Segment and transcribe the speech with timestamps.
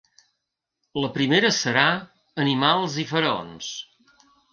[1.01, 1.83] La primera serà
[2.45, 3.69] Animals i faraons.